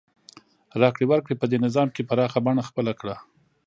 راکړې 0.81 1.05
ورکړې 1.07 1.35
په 1.41 1.45
دې 1.51 1.57
نظام 1.65 1.87
کې 1.95 2.07
پراخه 2.09 2.39
بڼه 2.45 2.63
خپله 2.69 2.93
کړه. 2.99 3.15